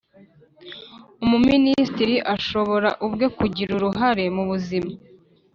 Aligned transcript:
Umuminisitiri 1.23 2.15
ashobora 2.35 2.89
ubwe 3.05 3.25
kugira 3.37 3.71
uruhare 3.77 4.23
mubuzima 4.35 4.91